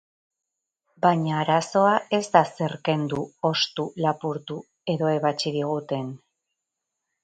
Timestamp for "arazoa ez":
1.41-2.23